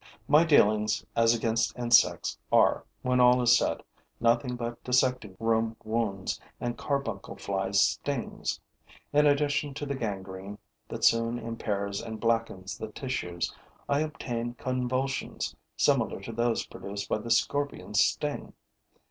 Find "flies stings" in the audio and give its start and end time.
7.35-8.59